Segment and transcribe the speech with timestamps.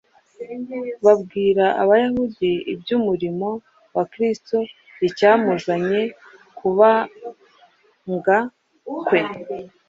[1.05, 3.49] babwira Abayahudi iby’umurimo
[3.95, 4.57] wa Kristo,
[5.07, 6.01] icyamuzanye,
[6.57, 8.37] kubambwa
[9.05, 9.21] kwe,